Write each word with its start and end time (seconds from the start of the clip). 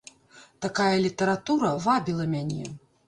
Такая 0.65 0.95
літаратура 1.05 1.69
вабіла 1.85 2.27
мяне. 2.35 2.65